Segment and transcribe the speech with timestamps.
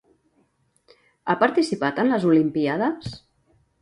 [1.27, 3.13] Ha participat en les Olimpíades?